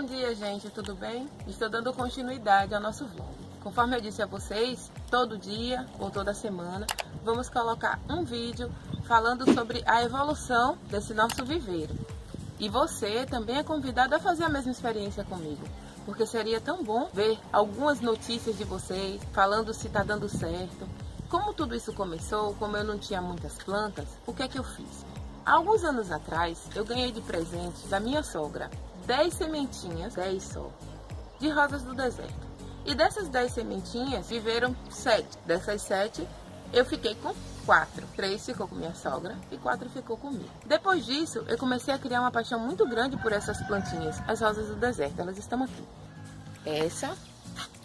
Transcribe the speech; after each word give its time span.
Bom 0.00 0.06
dia, 0.06 0.34
gente, 0.34 0.70
tudo 0.70 0.94
bem? 0.94 1.28
Estou 1.46 1.68
dando 1.68 1.92
continuidade 1.92 2.74
ao 2.74 2.80
nosso 2.80 3.04
vlog. 3.04 3.34
Conforme 3.62 3.98
eu 3.98 4.00
disse 4.00 4.22
a 4.22 4.26
vocês, 4.26 4.90
todo 5.10 5.36
dia 5.36 5.86
ou 5.98 6.10
toda 6.10 6.32
semana 6.32 6.86
vamos 7.22 7.50
colocar 7.50 8.00
um 8.08 8.24
vídeo 8.24 8.72
falando 9.04 9.44
sobre 9.52 9.82
a 9.84 10.02
evolução 10.02 10.78
desse 10.88 11.12
nosso 11.12 11.44
viveiro. 11.44 11.94
E 12.58 12.66
você 12.66 13.26
também 13.26 13.58
é 13.58 13.62
convidado 13.62 14.14
a 14.14 14.18
fazer 14.18 14.44
a 14.44 14.48
mesma 14.48 14.72
experiência 14.72 15.22
comigo, 15.22 15.62
porque 16.06 16.24
seria 16.24 16.62
tão 16.62 16.82
bom 16.82 17.10
ver 17.12 17.38
algumas 17.52 18.00
notícias 18.00 18.56
de 18.56 18.64
vocês 18.64 19.20
falando 19.34 19.74
se 19.74 19.88
está 19.88 20.02
dando 20.02 20.30
certo. 20.30 20.88
Como 21.28 21.52
tudo 21.52 21.76
isso 21.76 21.92
começou, 21.92 22.54
como 22.54 22.74
eu 22.74 22.84
não 22.84 22.98
tinha 22.98 23.20
muitas 23.20 23.52
plantas, 23.62 24.08
o 24.26 24.32
que 24.32 24.44
é 24.44 24.48
que 24.48 24.58
eu 24.58 24.64
fiz? 24.64 25.04
Há 25.44 25.56
alguns 25.56 25.84
anos 25.84 26.10
atrás, 26.10 26.70
eu 26.74 26.86
ganhei 26.86 27.12
de 27.12 27.20
presente 27.20 27.86
da 27.88 28.00
minha 28.00 28.22
sogra 28.22 28.70
10 29.06 29.34
sementinhas, 29.34 30.14
10 30.14 30.42
só, 30.42 30.70
de 31.38 31.48
rosas 31.50 31.82
do 31.82 31.94
deserto. 31.94 32.50
E 32.84 32.94
dessas 32.94 33.28
10 33.28 33.52
sementinhas, 33.52 34.28
viveram 34.28 34.74
7. 34.90 35.26
Dessas 35.46 35.82
7, 35.82 36.26
eu 36.72 36.84
fiquei 36.84 37.14
com 37.16 37.34
4. 37.66 38.06
3 38.16 38.46
ficou 38.46 38.66
com 38.66 38.74
minha 38.74 38.94
sogra 38.94 39.36
e 39.50 39.58
4 39.58 39.88
ficou 39.90 40.16
comigo. 40.16 40.48
Depois 40.66 41.04
disso, 41.04 41.44
eu 41.46 41.58
comecei 41.58 41.92
a 41.92 41.98
criar 41.98 42.20
uma 42.20 42.30
paixão 42.30 42.58
muito 42.58 42.88
grande 42.88 43.16
por 43.18 43.32
essas 43.32 43.60
plantinhas, 43.66 44.20
as 44.26 44.40
rosas 44.40 44.68
do 44.68 44.76
deserto. 44.76 45.20
Elas 45.20 45.38
estão 45.38 45.62
aqui. 45.62 45.84
Essa, 46.64 47.16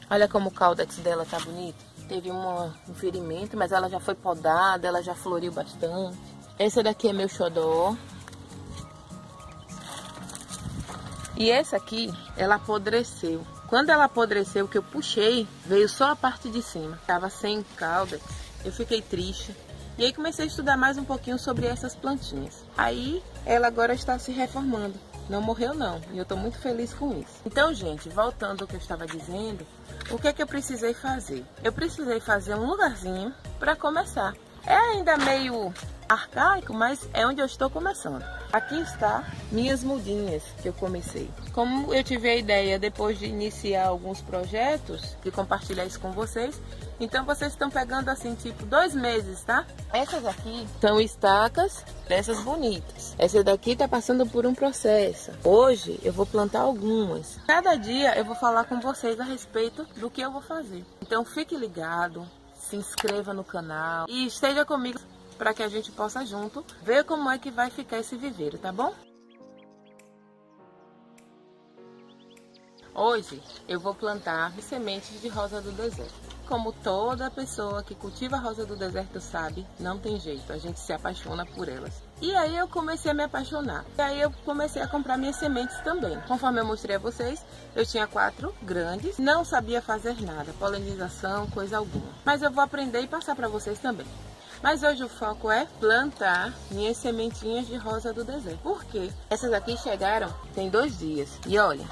olha 0.10 0.28
como 0.28 0.50
o 0.50 0.52
caudex 0.52 0.98
dela 0.98 1.26
tá 1.26 1.40
bonito. 1.40 1.84
Teve 2.08 2.32
um 2.32 2.94
ferimento, 2.94 3.58
mas 3.58 3.72
ela 3.72 3.90
já 3.90 4.00
foi 4.00 4.14
podada, 4.14 4.88
ela 4.88 5.02
já 5.02 5.16
floriu 5.16 5.52
bastante. 5.52 6.18
Essa 6.58 6.84
daqui 6.84 7.10
é 7.10 7.14
meu 7.14 7.28
xodó, 7.28 7.96
E 11.38 11.52
essa 11.52 11.78
aqui, 11.78 12.14
ela 12.38 12.56
apodreceu. 12.56 13.46
Quando 13.68 13.90
ela 13.90 14.06
apodreceu, 14.06 14.68
que 14.68 14.78
eu 14.78 14.84
puxei, 14.84 15.48
veio 15.66 15.90
só 15.90 16.12
a 16.12 16.16
parte 16.16 16.50
de 16.50 16.62
cima. 16.62 17.00
Tava 17.06 17.30
sem 17.30 17.64
calda. 17.76 18.20
Eu 18.64 18.72
fiquei 18.72 19.02
triste. 19.02 19.56
E 19.98 20.06
aí 20.06 20.14
comecei 20.14 20.46
a 20.46 20.48
estudar 20.48 20.78
mais 20.78 20.98
um 20.98 21.04
pouquinho 21.04 21.40
sobre 21.40 21.66
essas 21.66 21.96
plantinhas. 21.96 22.64
Aí 22.78 23.24
ela 23.46 23.68
agora 23.68 23.94
está 23.94 24.20
se 24.20 24.32
reformando. 24.32 25.00
Não 25.30 25.42
morreu 25.42 25.74
não, 25.74 26.00
e 26.12 26.18
eu 26.18 26.24
estou 26.24 26.38
muito 26.38 26.60
feliz 26.60 26.94
com 26.94 27.18
isso. 27.18 27.42
Então, 27.46 27.74
gente, 27.74 28.08
voltando 28.10 28.62
ao 28.62 28.68
que 28.68 28.76
eu 28.76 28.80
estava 28.80 29.08
dizendo, 29.08 29.66
o 30.12 30.20
que 30.20 30.28
é 30.28 30.34
que 30.34 30.44
eu 30.44 30.46
precisei 30.46 30.94
fazer? 30.94 31.44
Eu 31.64 31.74
precisei 31.74 32.20
fazer 32.20 32.54
um 32.54 32.68
lugarzinho 32.68 33.34
para 33.58 33.76
começar. 33.76 34.36
É 34.66 34.76
ainda 34.76 35.18
meio 35.18 35.74
arcaico, 36.08 36.74
mas 36.74 37.10
é 37.14 37.26
onde 37.26 37.42
eu 37.42 37.46
estou 37.46 37.70
começando. 37.70 38.24
Aqui 38.56 38.80
está 38.80 39.22
minhas 39.52 39.84
mudinhas 39.84 40.42
que 40.62 40.70
eu 40.70 40.72
comecei. 40.72 41.30
Como 41.52 41.94
eu 41.94 42.02
tive 42.02 42.30
a 42.30 42.38
ideia 42.38 42.80
depois 42.80 43.20
de 43.20 43.26
iniciar 43.26 43.88
alguns 43.88 44.22
projetos 44.22 45.18
e 45.26 45.30
compartilhar 45.30 45.84
isso 45.84 46.00
com 46.00 46.14
vocês, 46.14 46.58
então 46.98 47.26
vocês 47.26 47.52
estão 47.52 47.70
pegando 47.70 48.08
assim 48.08 48.34
tipo 48.34 48.66
dois 48.66 48.96
meses, 48.96 49.44
tá? 49.44 49.66
Essas 49.92 50.26
aqui 50.26 50.66
são 50.80 51.02
estacas 51.02 51.84
dessas 52.08 52.40
bonitas. 52.44 53.14
Essa 53.20 53.44
daqui 53.44 53.72
está 53.72 53.90
passando 53.90 54.26
por 54.26 54.46
um 54.46 54.56
processo. 54.56 55.34
Hoje 55.44 56.00
eu 56.02 56.14
vou 56.14 56.26
plantar 56.26 56.62
algumas. 56.62 57.38
Cada 57.46 57.76
dia 57.76 58.18
eu 58.18 58.24
vou 58.24 58.36
falar 58.36 58.64
com 58.64 58.80
vocês 58.80 59.20
a 59.20 59.26
respeito 59.26 59.86
do 59.98 60.10
que 60.10 60.22
eu 60.22 60.32
vou 60.32 60.42
fazer. 60.42 60.86
Então 61.02 61.26
fique 61.26 61.58
ligado, 61.58 62.26
se 62.54 62.78
inscreva 62.78 63.34
no 63.34 63.44
canal 63.44 64.06
e 64.08 64.26
esteja 64.26 64.64
comigo 64.64 64.98
para 65.38 65.54
que 65.54 65.64
a 65.64 65.68
gente 65.68 65.92
possa 65.92 66.26
junto 66.26 66.66
ver 66.82 67.04
como 67.04 67.30
é 67.30 67.38
que 67.38 67.52
vai 67.52 67.70
ficar 67.70 68.00
esse 68.00 68.16
viveiro, 68.16 68.58
tá 68.58 68.72
bom? 68.72 68.94
Hoje 72.98 73.44
eu 73.68 73.78
vou 73.78 73.94
plantar 73.94 74.54
sementes 74.62 75.22
de 75.22 75.28
rosa 75.28 75.62
do 75.62 75.72
deserto. 75.74 76.36
Como 76.48 76.72
toda 76.72 77.30
pessoa 77.30 77.84
que 77.84 77.94
cultiva 77.94 78.38
rosa 78.38 78.66
do 78.66 78.78
deserto 78.78 79.20
sabe, 79.20 79.68
não 79.78 80.00
tem 80.00 80.18
jeito, 80.18 80.54
a 80.54 80.58
gente 80.58 80.80
se 80.80 80.94
apaixona 80.94 81.46
por 81.46 81.68
elas. 81.68 82.02
E 82.22 82.34
aí 82.36 82.56
eu 82.56 82.70
comecei 82.70 83.12
a 83.12 83.14
me 83.14 83.24
apaixonar. 83.24 83.84
E 83.98 84.02
aí 84.02 84.22
eu 84.22 84.32
comecei 84.46 84.82
a 84.82 84.88
comprar 84.88 85.18
minhas 85.18 85.36
sementes 85.36 85.78
também. 85.82 86.18
Conforme 86.28 86.62
eu 86.62 86.66
mostrei 86.66 86.96
a 86.96 87.00
vocês, 87.00 87.44
eu 87.76 87.86
tinha 87.86 88.08
quatro 88.08 88.56
grandes, 88.62 89.18
não 89.18 89.44
sabia 89.44 89.82
fazer 89.82 90.22
nada, 90.22 90.54
polinização, 90.54 91.50
coisa 91.50 91.78
alguma. 91.78 92.14
Mas 92.24 92.44
eu 92.44 92.52
vou 92.52 92.64
aprender 92.64 93.02
e 93.02 93.08
passar 93.08 93.36
para 93.36 93.50
vocês 93.50 93.80
também. 93.80 94.08
Mas 94.66 94.82
hoje 94.82 95.04
o 95.04 95.08
foco 95.08 95.52
é 95.52 95.68
plantar 95.80 96.52
minhas 96.72 96.98
sementinhas 96.98 97.68
de 97.68 97.76
rosa 97.76 98.12
do 98.12 98.24
deserto. 98.24 98.58
Por 98.64 98.84
quê? 98.86 99.12
Essas 99.30 99.54
aqui 99.54 99.78
chegaram 99.78 100.34
tem 100.56 100.72
dois 100.72 100.98
dias. 100.98 101.30
E 101.46 101.56
olha, 101.60 101.86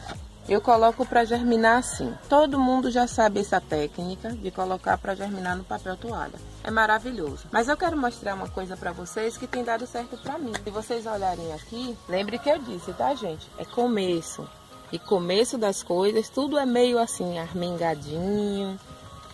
eu 0.49 0.59
coloco 0.59 1.05
para 1.05 1.23
germinar 1.23 1.77
assim. 1.77 2.11
Todo 2.27 2.57
mundo 2.57 2.89
já 2.89 3.05
sabe 3.05 3.41
essa 3.41 3.61
técnica 3.61 4.31
de 4.31 4.49
colocar 4.49 4.97
para 4.97 5.13
germinar 5.13 5.55
no 5.55 5.63
papel 5.63 5.95
toalha. 5.95 6.33
É 6.63 6.71
maravilhoso. 6.71 7.45
Mas 7.51 7.67
eu 7.67 7.77
quero 7.77 7.95
mostrar 7.95 8.33
uma 8.33 8.49
coisa 8.49 8.75
para 8.75 8.91
vocês 8.91 9.37
que 9.37 9.45
tem 9.45 9.63
dado 9.63 9.85
certo 9.85 10.17
para 10.17 10.39
mim. 10.39 10.53
Se 10.63 10.71
vocês 10.71 11.05
olharem 11.05 11.53
aqui, 11.53 11.95
lembre 12.09 12.39
que 12.39 12.49
eu 12.49 12.57
disse, 12.57 12.91
tá, 12.93 13.13
gente? 13.13 13.47
É 13.59 13.65
começo. 13.65 14.49
E 14.91 14.97
começo 14.97 15.59
das 15.59 15.83
coisas, 15.83 16.27
tudo 16.27 16.57
é 16.57 16.65
meio 16.65 16.97
assim, 16.97 17.37
armengadinho, 17.37 18.79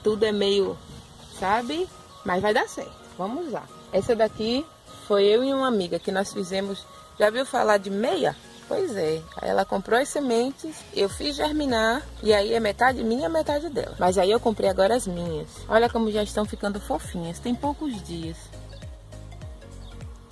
tudo 0.03 0.25
é 0.25 0.31
meio, 0.33 0.77
sabe? 1.39 1.87
Mas 2.25 2.41
vai 2.41 2.53
dar 2.53 2.67
certo. 2.67 2.98
Vamos 3.19 3.51
lá. 3.51 3.67
Essa 3.91 4.15
daqui 4.15 4.65
foi 5.05 5.25
eu 5.25 5.43
e 5.43 5.53
uma 5.53 5.67
amiga 5.67 5.99
que 5.99 6.09
nós 6.09 6.31
fizemos. 6.31 6.85
Já 7.19 7.29
viu 7.29 7.45
falar 7.45 7.75
de 7.75 7.89
meia? 7.89 8.33
Pois 8.65 8.95
é. 8.95 9.21
Ela 9.41 9.65
comprou 9.65 9.99
as 9.99 10.07
sementes, 10.07 10.77
eu 10.95 11.09
fiz 11.09 11.35
germinar 11.35 12.01
e 12.23 12.33
aí 12.33 12.53
é 12.53 12.61
metade 12.61 13.03
minha, 13.03 13.27
metade 13.27 13.67
dela. 13.67 13.93
Mas 13.99 14.17
aí 14.17 14.31
eu 14.31 14.39
comprei 14.39 14.69
agora 14.69 14.95
as 14.95 15.05
minhas. 15.05 15.49
Olha 15.67 15.89
como 15.89 16.09
já 16.09 16.23
estão 16.23 16.45
ficando 16.45 16.79
fofinhas. 16.79 17.39
Tem 17.39 17.53
poucos 17.53 18.01
dias. 18.03 18.37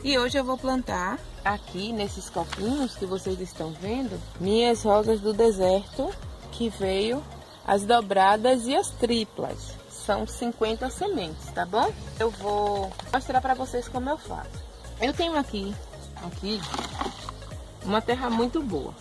E 0.01 0.17
hoje 0.17 0.37
eu 0.37 0.45
vou 0.45 0.57
plantar 0.57 1.19
aqui 1.43 1.91
nesses 1.91 2.29
copinhos 2.29 2.95
que 2.95 3.05
vocês 3.05 3.41
estão 3.41 3.71
vendo, 3.71 4.17
minhas 4.39 4.81
rosas 4.83 5.19
do 5.19 5.33
deserto 5.33 6.09
que 6.53 6.69
veio 6.69 7.21
as 7.65 7.83
dobradas 7.83 8.65
e 8.65 8.73
as 8.73 8.89
triplas 8.91 9.76
são 10.07 10.25
50 10.25 10.89
sementes, 10.89 11.51
tá 11.51 11.65
bom? 11.65 11.91
Eu 12.17 12.31
vou 12.31 12.89
mostrar 13.11 13.41
para 13.41 13.53
vocês 13.53 13.89
como 13.89 14.09
eu 14.09 14.17
faço. 14.17 14.63
Eu 15.01 15.13
tenho 15.13 15.37
aqui, 15.37 15.75
aqui, 16.25 16.61
uma 17.83 18.01
terra 18.01 18.29
muito 18.29 18.63
boa. 18.63 18.93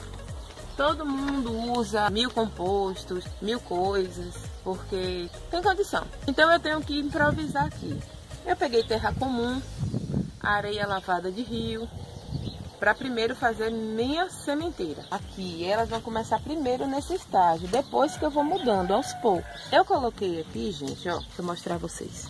Todo 0.77 1.07
mundo 1.07 1.53
usa 1.79 2.11
mil 2.11 2.29
compostos, 2.29 3.25
mil 3.41 3.61
coisas, 3.61 4.35
porque 4.65 5.31
tem 5.49 5.63
condição. 5.63 6.05
Então 6.27 6.51
eu 6.51 6.59
tenho 6.59 6.81
que 6.83 6.99
improvisar 6.99 7.67
aqui. 7.67 7.97
Eu 8.45 8.57
peguei 8.57 8.83
terra 8.83 9.15
comum, 9.17 9.63
areia 10.41 10.89
lavada 10.89 11.31
de 11.31 11.43
rio, 11.43 11.89
para 12.79 12.95
primeiro 12.95 13.35
fazer 13.35 13.71
minha 13.71 14.29
sementeira. 14.31 15.05
Aqui, 15.11 15.65
elas 15.65 15.89
vão 15.89 16.01
começar 16.01 16.41
primeiro 16.41 16.87
nesse 16.87 17.15
estágio, 17.15 17.69
depois 17.69 18.17
que 18.17 18.25
eu 18.25 18.31
vou 18.31 18.45
mudando 18.45 18.93
aos 18.93 19.13
poucos. 19.15 19.45
Eu 19.73 19.85
coloquei 19.85 20.41
aqui, 20.41 20.71
gente, 20.73 21.09
ó, 21.09 21.21
eu 21.39 21.45
mostrar 21.45 21.77
a 21.77 21.79
vocês. 21.79 22.29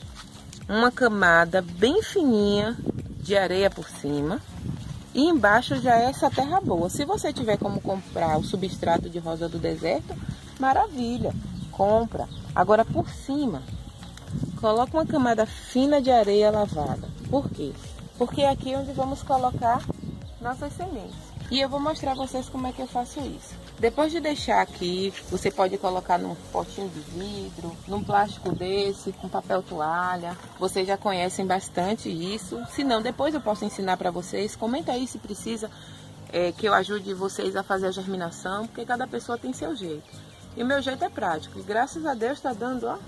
Uma 0.69 0.91
camada 0.91 1.63
bem 1.63 2.03
fininha 2.03 2.77
de 3.21 3.37
areia 3.37 3.71
por 3.71 3.89
cima. 3.89 4.41
E 5.15 5.25
embaixo 5.25 5.77
já 5.81 5.97
é 5.97 6.11
essa 6.11 6.31
terra 6.31 6.61
boa. 6.61 6.91
Se 6.91 7.05
você 7.05 7.33
tiver 7.33 7.57
como 7.57 7.81
comprar 7.81 8.39
o 8.39 8.45
substrato 8.45 9.09
de 9.09 9.19
rosa 9.19 9.49
do 9.49 9.59
deserto, 9.59 10.15
maravilha, 10.59 11.33
compra. 11.73 12.29
Agora 12.55 12.85
por 12.85 13.09
cima, 13.09 13.63
coloca 14.61 14.97
uma 14.97 15.07
camada 15.07 15.47
fina 15.47 16.03
de 16.03 16.11
areia 16.11 16.51
lavada. 16.51 17.09
Por 17.31 17.49
quê? 17.49 17.73
Porque 18.19 18.43
é 18.43 18.51
aqui 18.51 18.75
onde 18.75 18.93
vamos 18.93 19.23
colocar 19.23 19.81
nossas 20.47 20.73
sementes. 20.75 21.17
E 21.51 21.61
eu 21.61 21.69
vou 21.69 21.81
mostrar 21.81 22.13
a 22.13 22.15
vocês 22.15 22.49
como 22.49 22.67
é 22.69 22.73
que 22.73 22.81
eu 22.81 22.87
faço 22.87 23.21
isso. 23.21 23.55
Depois 23.79 24.13
de 24.13 24.21
deixar 24.21 24.63
aqui, 24.63 25.13
você 25.29 25.51
pode 25.51 25.77
colocar 25.77 26.19
num 26.19 26.35
potinho 26.53 26.89
de 26.89 27.01
vidro, 27.01 27.77
num 27.87 28.03
plástico 28.03 28.55
desse, 28.55 29.13
com 29.13 29.29
papel 29.29 29.63
toalha. 29.63 30.37
Vocês 30.59 30.87
já 30.87 30.97
conhecem 30.97 31.45
bastante 31.47 32.09
isso. 32.09 32.65
Se 32.71 32.85
não, 32.85 33.03
depois 33.03 33.35
eu 33.35 33.41
posso 33.41 33.65
ensinar 33.65 33.97
para 33.97 34.11
vocês. 34.11 34.57
Comenta 34.57 34.93
aí 34.93 35.07
se 35.07 35.19
precisa 35.19 35.71
é, 36.33 36.53
que 36.53 36.67
eu 36.67 36.75
ajude 36.75 37.13
vocês 37.13 37.55
a 37.57 37.63
fazer 37.63 37.89
a 37.89 37.93
germinação, 37.93 38.67
porque 38.67 38.85
cada 38.85 39.07
pessoa 39.07 39.37
tem 39.37 39.53
seu 39.53 39.75
jeito. 39.75 40.09
E 40.57 40.63
o 40.63 40.67
meu 40.67 40.81
jeito 40.81 41.05
é 41.05 41.09
prático. 41.09 41.59
E 41.59 41.63
graças 41.63 42.07
a 42.07 42.15
Deus 42.15 42.39
está 42.39 42.53
dando 42.53 42.87
ó, 42.87 42.99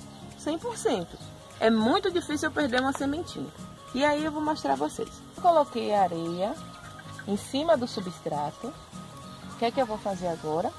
100%. 0.45 1.07
É 1.61 1.71
muito 1.71 2.11
difícil 2.11 2.49
eu 2.49 2.53
perder 2.53 2.81
uma 2.81 2.93
sementinha. 2.93 3.49
E 3.95 4.05
aí 4.05 4.25
eu 4.25 4.31
vou 4.31 4.43
mostrar 4.43 4.75
a 4.75 4.77
vocês. 4.77 5.09
Coloquei 5.41 5.95
areia 5.95 6.55
em 7.29 7.37
cima 7.37 7.77
do 7.77 7.87
substrato. 7.87 8.73
O 9.53 9.59
que 9.59 9.67
é 9.67 9.71
que 9.71 9.81
eu 9.81 9.87
vou 9.87 9.99
fazer 9.99 10.29
agora? 10.29 10.73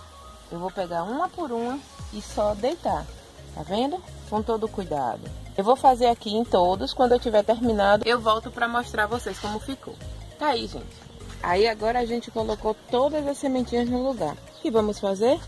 Eu 0.52 0.60
vou 0.60 0.72
pegar 0.72 1.04
uma 1.04 1.30
por 1.30 1.52
uma 1.52 1.80
e 2.12 2.22
só 2.22 2.56
deitar. 2.56 3.06
Tá 3.54 3.62
vendo? 3.62 4.02
Com 4.30 4.42
todo 4.42 4.68
cuidado. 4.68 5.22
Eu 5.56 5.64
vou 5.64 5.76
fazer 5.76 6.08
aqui 6.08 6.36
em 6.36 6.44
todos. 6.44 6.94
Quando 6.94 7.12
eu 7.12 7.20
tiver 7.20 7.44
terminado, 7.44 8.08
eu 8.08 8.20
volto 8.20 8.50
para 8.50 8.68
mostrar 8.68 9.04
a 9.04 9.08
vocês 9.08 9.38
como 9.40 9.60
ficou. 9.60 9.96
Tá 10.40 10.48
aí, 10.48 10.66
gente. 10.66 10.98
Aí 11.44 11.68
agora 11.68 12.00
a 12.00 12.06
gente 12.06 12.32
colocou 12.32 12.76
todas 12.90 13.26
as 13.28 13.38
sementinhas 13.38 13.88
no 13.88 14.04
lugar. 14.04 14.34
O 14.34 14.62
que 14.62 14.72
vamos 14.72 15.00
fazer? 15.00 15.40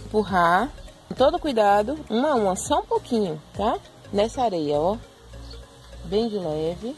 Empurrar, 0.00 0.70
com 1.08 1.14
todo 1.14 1.38
cuidado, 1.38 1.98
uma 2.10 2.32
a 2.32 2.34
uma, 2.34 2.56
só 2.56 2.80
um 2.80 2.86
pouquinho, 2.86 3.40
tá? 3.56 3.78
Nessa 4.12 4.42
areia, 4.42 4.78
ó. 4.78 4.96
Bem 6.04 6.28
de 6.28 6.38
leve. 6.38 6.96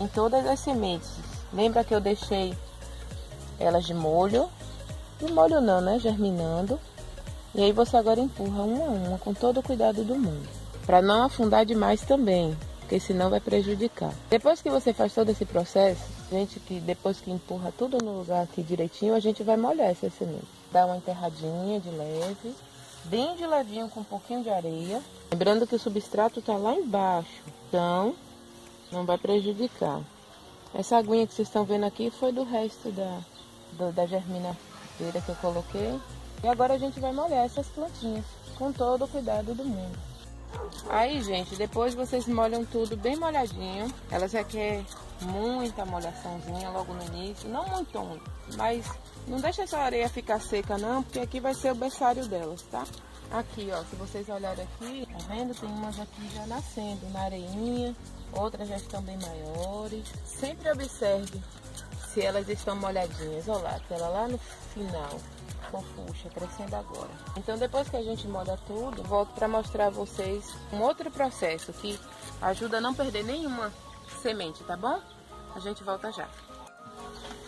Em 0.00 0.08
todas 0.08 0.46
as 0.46 0.60
sementes. 0.60 1.25
Lembra 1.52 1.84
que 1.84 1.94
eu 1.94 2.00
deixei 2.00 2.54
elas 3.58 3.84
de 3.84 3.94
molho? 3.94 4.48
De 5.18 5.32
molho 5.32 5.60
não, 5.60 5.80
né? 5.80 5.98
Germinando. 5.98 6.78
E 7.54 7.62
aí 7.62 7.72
você 7.72 7.96
agora 7.96 8.20
empurra 8.20 8.62
uma 8.62 8.84
a 8.84 8.90
uma, 8.90 9.18
com 9.18 9.32
todo 9.32 9.60
o 9.60 9.62
cuidado 9.62 10.04
do 10.04 10.14
mundo. 10.14 10.46
Para 10.84 11.00
não 11.00 11.22
afundar 11.22 11.64
demais 11.64 12.02
também, 12.02 12.56
porque 12.80 13.00
senão 13.00 13.30
vai 13.30 13.40
prejudicar. 13.40 14.12
Depois 14.28 14.60
que 14.60 14.68
você 14.68 14.92
faz 14.92 15.14
todo 15.14 15.30
esse 15.30 15.46
processo, 15.46 16.02
gente 16.30 16.60
que 16.60 16.78
depois 16.80 17.18
que 17.18 17.30
empurra 17.30 17.72
tudo 17.76 17.98
no 18.04 18.18
lugar 18.18 18.42
aqui 18.42 18.62
direitinho, 18.62 19.14
a 19.14 19.20
gente 19.20 19.42
vai 19.42 19.56
molhar 19.56 19.88
essa 19.88 20.10
semente. 20.10 20.44
Dá 20.70 20.84
uma 20.84 20.98
enterradinha 20.98 21.80
de 21.80 21.88
leve, 21.88 22.54
bem 23.04 23.34
de 23.36 23.46
levinho 23.46 23.88
com 23.88 24.00
um 24.00 24.04
pouquinho 24.04 24.42
de 24.42 24.50
areia. 24.50 25.00
Lembrando 25.32 25.66
que 25.66 25.74
o 25.74 25.78
substrato 25.78 26.40
está 26.40 26.56
lá 26.56 26.74
embaixo, 26.74 27.42
então 27.68 28.14
não 28.92 29.06
vai 29.06 29.16
prejudicar. 29.16 30.02
Essa 30.78 30.98
aguinha 30.98 31.26
que 31.26 31.32
vocês 31.32 31.48
estão 31.48 31.64
vendo 31.64 31.84
aqui 31.84 32.10
foi 32.10 32.32
do 32.32 32.44
resto 32.44 32.90
da, 32.92 33.20
do, 33.72 33.92
da 33.92 34.04
germinadeira 34.04 35.22
que 35.24 35.30
eu 35.30 35.36
coloquei. 35.36 35.98
E 36.44 36.48
agora 36.48 36.74
a 36.74 36.78
gente 36.78 37.00
vai 37.00 37.12
molhar 37.12 37.46
essas 37.46 37.66
plantinhas 37.68 38.26
com 38.58 38.70
todo 38.70 39.06
o 39.06 39.08
cuidado 39.08 39.54
do 39.54 39.64
mundo. 39.64 39.98
Aí, 40.90 41.22
gente, 41.22 41.56
depois 41.56 41.94
vocês 41.94 42.28
molham 42.28 42.62
tudo 42.62 42.94
bem 42.94 43.16
molhadinho. 43.16 43.90
Elas 44.10 44.32
requer 44.32 44.84
muita 45.22 45.86
molhaçãozinha 45.86 46.68
logo 46.68 46.92
no 46.92 47.04
início. 47.06 47.48
Não 47.48 47.66
muito 47.68 47.98
muito, 47.98 48.30
mas 48.54 48.86
não 49.26 49.40
deixa 49.40 49.62
essa 49.62 49.78
areia 49.78 50.10
ficar 50.10 50.40
seca 50.42 50.76
não, 50.76 51.02
porque 51.02 51.20
aqui 51.20 51.40
vai 51.40 51.54
ser 51.54 51.72
o 51.72 51.74
berçário 51.74 52.26
delas, 52.26 52.60
tá? 52.70 52.84
Aqui, 53.30 53.70
ó, 53.72 53.82
se 53.84 53.96
vocês 53.96 54.28
olharem 54.28 54.64
aqui, 54.64 55.08
tá 55.10 55.18
vendo? 55.28 55.54
Tem 55.58 55.68
umas 55.68 55.98
aqui 55.98 56.28
já 56.34 56.46
nascendo 56.46 57.08
na 57.10 57.22
areinha, 57.22 57.96
outras 58.38 58.68
já 58.68 58.76
estão 58.76 59.02
bem 59.02 59.18
maiores. 59.18 60.06
Sempre 60.24 60.70
observe 60.70 61.42
se 62.12 62.22
elas 62.22 62.48
estão 62.48 62.76
molhadinhas. 62.76 63.48
Olha 63.48 63.62
lá, 63.62 63.76
aquela 63.76 64.08
lá 64.08 64.28
no 64.28 64.38
final 64.38 65.20
fofucha, 65.70 66.28
crescendo 66.30 66.74
agora. 66.76 67.10
Então 67.36 67.58
depois 67.58 67.88
que 67.88 67.96
a 67.96 68.02
gente 68.02 68.26
molha 68.28 68.58
tudo, 68.66 69.02
volto 69.02 69.32
para 69.34 69.48
mostrar 69.48 69.86
a 69.86 69.90
vocês 69.90 70.54
um 70.72 70.80
outro 70.80 71.10
processo 71.10 71.72
que 71.72 71.98
ajuda 72.40 72.78
a 72.78 72.80
não 72.80 72.94
perder 72.94 73.24
nenhuma 73.24 73.72
semente, 74.22 74.62
tá 74.64 74.76
bom? 74.76 75.00
A 75.54 75.60
gente 75.60 75.82
volta 75.82 76.12
já. 76.12 76.28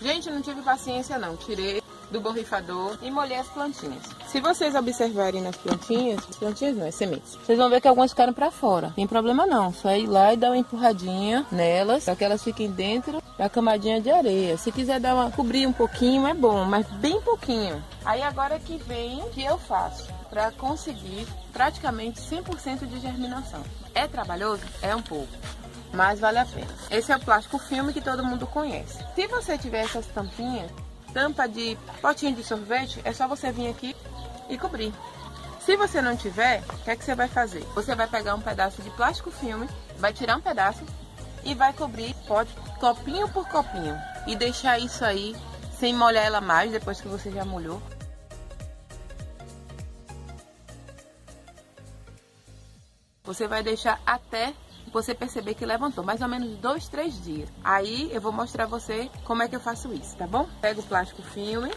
Gente, 0.01 0.31
não 0.31 0.41
tive 0.41 0.63
paciência 0.63 1.19
não, 1.19 1.37
tirei 1.37 1.83
do 2.11 2.21
borrifador 2.21 2.99
e 3.03 3.11
molhei 3.11 3.39
as 3.39 3.49
plantinhas. 3.49 4.05
Se 4.29 4.43
vocês 4.43 4.75
observarem 4.75 5.41
nas 5.41 5.57
plantinhas, 5.57 6.25
plantinhas 6.39 6.77
não, 6.77 6.87
é 6.87 6.91
sementes, 6.91 7.35
vocês 7.35 7.59
vão 7.59 7.71
ver 7.71 7.81
que 7.81 7.89
algumas 7.89 8.11
ficaram 8.11 8.35
para 8.35 8.51
fora. 8.51 8.93
Tem 8.95 9.07
problema 9.07 9.47
não, 9.47 9.73
só 9.73 9.91
ir 9.97 10.07
lá 10.07 10.35
e 10.35 10.37
dar 10.37 10.51
uma 10.51 10.59
empurradinha 10.59 11.47
nelas, 11.51 12.05
para 12.05 12.15
que 12.15 12.25
elas 12.25 12.45
fiquem 12.45 12.71
dentro 12.71 13.23
da 13.39 13.49
camadinha 13.49 14.03
de 14.03 14.11
areia. 14.11 14.59
Se 14.59 14.71
quiser 14.71 15.01
dar 15.01 15.15
uma, 15.15 15.31
cobrir 15.31 15.67
um 15.67 15.73
pouquinho 15.73 16.27
é 16.27 16.35
bom, 16.35 16.67
mas 16.67 16.87
bem 16.93 17.19
pouquinho. 17.23 17.83
Aí 18.05 18.21
agora 18.21 18.59
que 18.59 18.77
vem 18.77 19.23
o 19.23 19.31
que 19.31 19.43
eu 19.43 19.57
faço 19.57 20.07
para 20.29 20.51
conseguir 20.53 21.27
praticamente 21.51 22.21
100% 22.21 22.87
de 22.87 23.01
germinação. 23.01 23.63
É 23.95 24.07
trabalhoso? 24.07 24.63
É 24.83 24.95
um 24.95 25.03
pouco 25.03 25.33
mas 25.91 26.21
vale 26.21 26.37
a 26.37 26.45
pena. 26.45 26.69
Esse 26.91 27.11
é 27.13 27.17
o 27.17 27.21
plástico 27.21 27.59
filme 27.59 27.95
que 27.95 28.03
todo 28.03 28.23
mundo 28.23 28.47
conhece. 28.47 29.03
Se 29.15 29.27
você 29.27 29.57
tiver 29.57 29.81
essas 29.81 30.05
tampinhas, 30.09 30.71
tampa 31.15 31.49
de 31.49 31.79
potinho 32.03 32.35
de 32.35 32.45
sorvete, 32.45 33.01
é 33.05 33.13
só 33.13 33.27
você 33.27 33.51
vir 33.51 33.69
aqui 33.69 33.97
e 34.49 34.59
cobrir. 34.59 34.93
Se 35.61 35.77
você 35.77 36.01
não 36.01 36.17
tiver, 36.17 36.63
o 36.73 36.79
que 36.79 36.91
é 36.91 36.97
que 36.97 37.05
você 37.05 37.15
vai 37.15 37.29
fazer? 37.29 37.61
Você 37.75 37.95
vai 37.95 38.07
pegar 38.07 38.35
um 38.35 38.41
pedaço 38.41 38.81
de 38.83 38.91
plástico 38.91 39.31
filme, 39.31 39.69
vai 39.99 40.13
tirar 40.13 40.37
um 40.37 40.41
pedaço 40.41 40.85
e 41.45 41.55
vai 41.55 41.73
cobrir 41.73 42.15
pode 42.27 42.53
copinho 42.81 43.29
por 43.29 43.47
copinho 43.49 43.97
e 44.27 44.35
deixar 44.35 44.79
isso 44.79 45.05
aí 45.05 45.37
sem 45.79 45.95
molhar 45.95 46.25
ela 46.25 46.41
mais 46.41 46.73
depois 46.73 47.01
que 47.01 47.09
você 47.09 47.31
já 47.31 47.45
molhou. 47.45 47.83
Você 53.25 53.47
vai 53.47 53.63
deixar 53.63 54.01
até 54.07 54.55
você 54.91 55.15
perceber 55.15 55.55
que 55.55 55.67
levantou 55.67 56.03
mais 56.03 56.23
ou 56.23 56.29
menos 56.29 56.57
dois, 56.59 56.89
três 56.89 57.23
dias. 57.23 57.49
Aí 57.63 58.11
eu 58.13 58.21
vou 58.21 58.33
mostrar 58.33 58.67
você 58.67 59.11
como 59.25 59.43
é 59.43 59.49
que 59.49 59.55
eu 59.55 59.61
faço 59.61 59.93
isso, 59.93 60.17
tá 60.17 60.27
bom? 60.27 60.49
Pego 60.61 60.81
o 60.81 60.85
plástico 60.85 61.23
filme, 61.23 61.71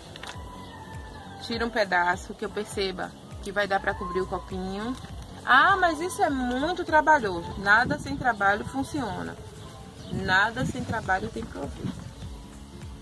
tiro 1.41 1.65
um 1.65 1.69
pedaço 1.69 2.33
que 2.33 2.45
eu 2.45 2.49
perceba 2.49 3.11
que 3.41 3.51
vai 3.51 3.67
dar 3.67 3.79
para 3.79 3.93
cobrir 3.93 4.21
o 4.21 4.27
copinho. 4.27 4.95
Ah, 5.43 5.75
mas 5.75 5.99
isso 5.99 6.21
é 6.21 6.29
muito 6.29 6.85
trabalhoso. 6.85 7.59
Nada 7.59 7.97
sem 7.97 8.15
trabalho 8.15 8.63
funciona. 8.65 9.35
Nada 10.11 10.65
sem 10.65 10.83
trabalho 10.83 11.29
tem 11.29 11.43
proveito. 11.43 12.11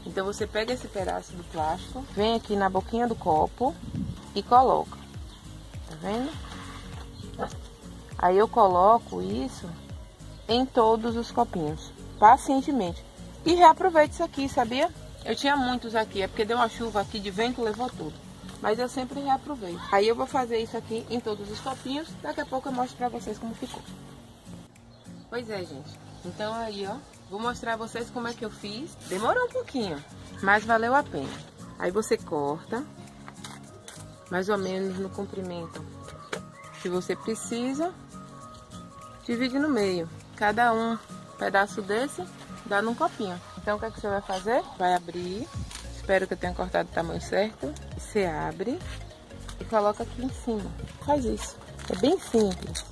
Então 0.05 0.25
você 0.25 0.47
pega 0.47 0.73
esse 0.73 0.87
pedaço 0.87 1.33
do 1.33 1.43
plástico, 1.45 2.03
vem 2.15 2.35
aqui 2.35 2.55
na 2.55 2.69
boquinha 2.69 3.07
do 3.07 3.15
copo 3.15 3.75
e 4.33 4.41
coloca. 4.41 4.97
Tá 5.87 5.95
vendo? 6.01 6.31
Aí 8.17 8.37
eu 8.37 8.47
coloco 8.47 9.21
isso 9.21 9.69
em 10.47 10.65
todos 10.65 11.15
os 11.15 11.31
copinhos, 11.31 11.91
pacientemente. 12.17 13.03
E 13.45 13.53
reaproveite 13.53 14.13
isso 14.13 14.23
aqui, 14.23 14.49
sabia? 14.49 14.89
Eu 15.25 15.35
tinha 15.35 15.55
muitos 15.55 15.95
aqui, 15.95 16.21
é 16.21 16.27
porque 16.27 16.45
deu 16.45 16.57
uma 16.57 16.69
chuva 16.69 17.01
aqui 17.01 17.19
de 17.19 17.29
vento, 17.29 17.61
levou 17.61 17.89
tudo. 17.89 18.28
Mas 18.61 18.77
eu 18.77 18.89
sempre 18.89 19.19
reaproveito. 19.21 19.79
Aí 19.91 20.07
eu 20.07 20.15
vou 20.15 20.27
fazer 20.27 20.59
isso 20.59 20.75
aqui 20.75 21.05
em 21.09 21.19
todos 21.19 21.49
os 21.49 21.59
copinhos, 21.59 22.09
daqui 22.21 22.41
a 22.41 22.45
pouco 22.45 22.67
eu 22.67 22.73
mostro 22.73 22.97
pra 22.97 23.09
vocês 23.09 23.37
como 23.37 23.55
ficou. 23.55 23.81
Pois 25.29 25.49
é, 25.49 25.59
gente. 25.63 25.97
Então 26.25 26.53
aí, 26.53 26.85
ó, 26.85 26.95
vou 27.29 27.39
mostrar 27.39 27.73
a 27.73 27.77
vocês 27.77 28.09
como 28.09 28.27
é 28.27 28.33
que 28.33 28.43
eu 28.43 28.49
fiz. 28.49 28.95
Demorou 29.07 29.45
um 29.45 29.49
pouquinho, 29.49 30.03
mas 30.41 30.65
valeu 30.65 30.93
a 30.93 31.03
pena. 31.03 31.29
Aí 31.77 31.91
você 31.91 32.17
corta, 32.17 32.83
mais 34.29 34.49
ou 34.49 34.57
menos 34.57 34.97
no 34.99 35.09
comprimento 35.09 35.85
que 36.81 36.89
você 36.89 37.15
precisa. 37.15 37.93
Divide 39.25 39.59
no 39.59 39.69
meio. 39.69 40.09
Cada 40.35 40.73
um 40.73 40.97
pedaço 41.37 41.81
desse 41.81 42.23
dá 42.65 42.81
num 42.81 42.95
copinho. 42.95 43.39
Então 43.57 43.77
o 43.77 43.79
que, 43.79 43.85
é 43.85 43.91
que 43.91 43.99
você 43.99 44.09
vai 44.09 44.21
fazer? 44.21 44.63
Vai 44.77 44.93
abrir. 44.93 45.47
Espero 46.09 46.25
que 46.25 46.33
eu 46.33 46.37
tenha 46.39 46.55
cortado 46.55 46.89
o 46.89 46.91
tamanho 46.91 47.21
certo. 47.21 47.71
Você 47.95 48.25
abre 48.25 48.79
e 49.61 49.65
coloca 49.65 50.01
aqui 50.01 50.25
em 50.25 50.29
cima. 50.29 50.71
Faz 51.05 51.23
isso. 51.23 51.55
É 51.87 51.95
bem 51.97 52.19
simples. 52.19 52.83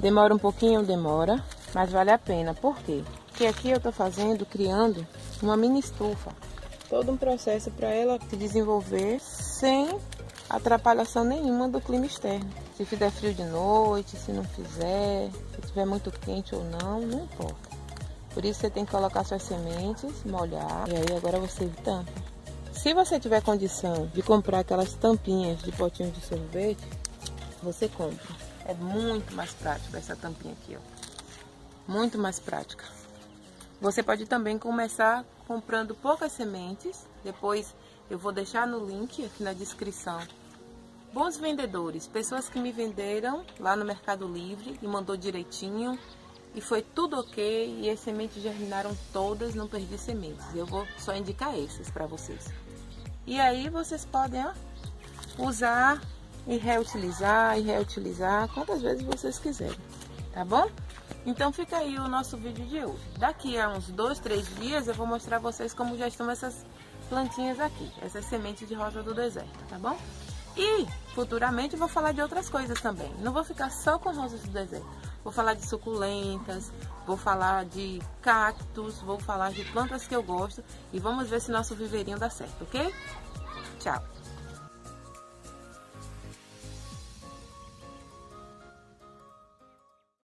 Demora 0.00 0.34
um 0.34 0.38
pouquinho, 0.38 0.82
demora, 0.82 1.40
mas 1.72 1.92
vale 1.92 2.10
a 2.10 2.18
pena. 2.18 2.52
Por 2.52 2.76
quê? 2.78 3.04
Porque 3.28 3.46
aqui 3.46 3.70
eu 3.70 3.76
estou 3.76 3.92
fazendo, 3.92 4.44
criando 4.44 5.06
uma 5.40 5.56
mini 5.56 5.78
estufa. 5.78 6.32
Todo 6.90 7.12
um 7.12 7.16
processo 7.16 7.70
para 7.70 7.90
ela 7.90 8.18
se 8.28 8.34
desenvolver 8.34 9.20
sem 9.20 9.96
atrapalhação 10.50 11.22
nenhuma 11.22 11.68
do 11.68 11.80
clima 11.80 12.06
externo. 12.06 12.50
Se 12.76 12.84
fizer 12.84 13.12
frio 13.12 13.32
de 13.32 13.44
noite, 13.44 14.16
se 14.16 14.32
não 14.32 14.42
fizer, 14.42 15.30
se 15.54 15.60
estiver 15.60 15.86
muito 15.86 16.10
quente 16.10 16.56
ou 16.56 16.64
não, 16.64 17.02
não 17.02 17.22
importa. 17.22 17.70
Por 18.34 18.44
isso 18.44 18.58
você 18.58 18.70
tem 18.70 18.84
que 18.84 18.90
colocar 18.90 19.22
suas 19.22 19.44
sementes, 19.44 20.24
molhar 20.24 20.88
e 20.88 20.96
aí 20.96 21.16
agora 21.16 21.38
você 21.38 21.70
tampa. 21.84 22.21
Se 22.72 22.94
você 22.94 23.20
tiver 23.20 23.42
condição 23.42 24.06
de 24.06 24.22
comprar 24.22 24.60
aquelas 24.60 24.94
tampinhas 24.94 25.62
de 25.62 25.70
potinho 25.72 26.10
de 26.10 26.20
sorvete, 26.20 26.82
você 27.62 27.88
compra. 27.88 28.34
É 28.64 28.74
muito 28.74 29.34
mais 29.34 29.52
prático 29.52 29.96
essa 29.96 30.16
tampinha 30.16 30.54
aqui, 30.54 30.76
ó. 30.76 31.92
Muito 31.92 32.18
mais 32.18 32.38
prática. 32.38 32.84
Você 33.80 34.02
pode 34.02 34.26
também 34.26 34.58
começar 34.58 35.24
comprando 35.46 35.94
poucas 35.94 36.32
sementes. 36.32 37.06
Depois 37.22 37.74
eu 38.10 38.18
vou 38.18 38.32
deixar 38.32 38.66
no 38.66 38.84
link 38.84 39.24
aqui 39.24 39.42
na 39.42 39.52
descrição 39.52 40.20
Bons 41.12 41.36
vendedores, 41.36 42.06
pessoas 42.06 42.48
que 42.48 42.58
me 42.58 42.72
venderam 42.72 43.44
lá 43.60 43.76
no 43.76 43.84
Mercado 43.84 44.26
Livre 44.26 44.78
e 44.80 44.86
mandou 44.86 45.14
direitinho 45.14 45.98
e 46.54 46.60
foi 46.60 46.82
tudo 46.82 47.18
ok 47.18 47.80
e 47.80 47.90
as 47.90 48.00
sementes 48.00 48.42
germinaram 48.42 48.96
todas, 49.12 49.54
não 49.54 49.66
perdi 49.66 49.96
sementes. 49.96 50.44
Eu 50.54 50.66
vou 50.66 50.86
só 50.98 51.14
indicar 51.14 51.56
esses 51.58 51.90
para 51.90 52.06
vocês. 52.06 52.52
E 53.26 53.40
aí 53.40 53.68
vocês 53.68 54.04
podem 54.04 54.44
ó, 54.44 54.52
usar 55.38 56.00
e 56.46 56.56
reutilizar 56.56 57.58
e 57.58 57.62
reutilizar 57.62 58.48
quantas 58.48 58.82
vezes 58.82 59.02
vocês 59.02 59.38
quiserem, 59.38 59.78
tá 60.32 60.44
bom? 60.44 60.68
Então 61.24 61.52
fica 61.52 61.76
aí 61.76 61.96
o 61.98 62.08
nosso 62.08 62.36
vídeo 62.36 62.66
de 62.66 62.84
hoje. 62.84 63.02
Daqui 63.18 63.58
a 63.58 63.68
uns 63.68 63.86
dois, 63.88 64.18
três 64.18 64.46
dias 64.56 64.88
eu 64.88 64.94
vou 64.94 65.06
mostrar 65.06 65.38
vocês 65.38 65.72
como 65.72 65.96
já 65.96 66.08
estão 66.08 66.28
essas 66.28 66.66
plantinhas 67.08 67.60
aqui, 67.60 67.90
essas 68.02 68.24
sementes 68.24 68.68
de 68.68 68.74
rosa 68.74 69.02
do 69.02 69.14
deserto, 69.14 69.58
tá 69.68 69.78
bom? 69.78 69.96
E 70.56 70.86
futuramente 71.14 71.76
vou 71.76 71.88
falar 71.88 72.12
de 72.12 72.20
outras 72.20 72.48
coisas 72.48 72.80
também. 72.80 73.10
Não 73.20 73.32
vou 73.32 73.44
ficar 73.44 73.70
só 73.70 73.98
com 73.98 74.12
rosas 74.12 74.40
do 74.42 74.50
deserto. 74.50 75.11
Vou 75.24 75.32
falar 75.32 75.54
de 75.54 75.66
suculentas, 75.66 76.72
vou 77.06 77.16
falar 77.16 77.64
de 77.64 78.00
cactos, 78.20 79.00
vou 79.00 79.20
falar 79.20 79.52
de 79.52 79.64
plantas 79.66 80.06
que 80.06 80.14
eu 80.14 80.22
gosto 80.22 80.62
e 80.92 80.98
vamos 80.98 81.28
ver 81.28 81.40
se 81.40 81.50
nosso 81.50 81.74
viveirinho 81.74 82.18
dá 82.18 82.28
certo, 82.28 82.62
ok? 82.62 82.92
Tchau! 83.78 84.21